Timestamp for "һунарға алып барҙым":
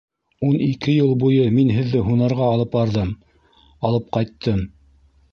2.07-3.11